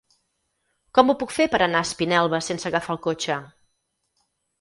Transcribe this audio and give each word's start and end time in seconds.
Com 0.97 1.11
ho 1.11 1.15
puc 1.19 1.33
fer 1.35 1.45
per 1.55 1.59
anar 1.65 1.81
a 1.85 1.87
Espinelves 1.87 2.47
sense 2.51 2.67
agafar 2.71 2.95
el 2.95 3.01
cotxe? 3.05 3.37